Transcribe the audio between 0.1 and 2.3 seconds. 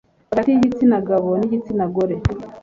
hagati y'igitsina gabo n'igitsina gore